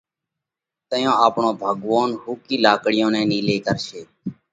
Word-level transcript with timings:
تئيون 0.89 1.15
آپڻو 1.25 1.49
ڀڳوونَ 1.61 2.09
آپڻِي 2.13 2.21
ۿُوڪِي 2.23 2.55
لاڪڙِي 2.65 2.99
نئہ 3.13 3.23
نِيلئِي 3.29 3.57
ڪرشي۔ 3.65 4.01